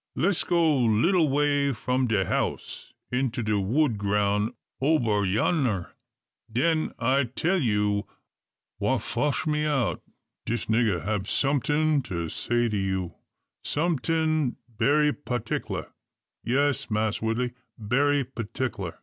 [0.15, 5.91] Les' go little way from de house, into de wood groun' ober yonner;
[6.51, 8.07] den I tell you
[8.79, 10.01] wha fotch me out.
[10.43, 13.13] Dis nigger hab someting say to you,
[13.63, 15.91] someting berry patickler.
[16.43, 18.97] Yes, Mass Woodley, berry patickler.